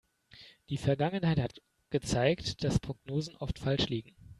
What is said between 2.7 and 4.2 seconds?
Prognosen oft falsch liegen.